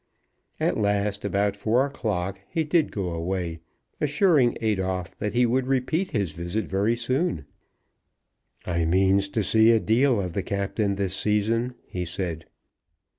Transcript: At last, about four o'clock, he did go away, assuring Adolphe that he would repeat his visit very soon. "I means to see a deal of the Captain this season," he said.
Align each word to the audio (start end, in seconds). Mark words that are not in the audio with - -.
At 0.59 0.79
last, 0.79 1.23
about 1.23 1.55
four 1.55 1.85
o'clock, 1.85 2.39
he 2.49 2.63
did 2.63 2.91
go 2.91 3.11
away, 3.11 3.59
assuring 4.01 4.57
Adolphe 4.59 5.13
that 5.19 5.33
he 5.35 5.45
would 5.45 5.67
repeat 5.67 6.09
his 6.09 6.31
visit 6.31 6.65
very 6.65 6.95
soon. 6.97 7.45
"I 8.65 8.85
means 8.85 9.29
to 9.29 9.43
see 9.43 9.69
a 9.69 9.79
deal 9.79 10.19
of 10.19 10.33
the 10.33 10.41
Captain 10.41 10.95
this 10.95 11.15
season," 11.15 11.75
he 11.85 12.03
said. 12.03 12.45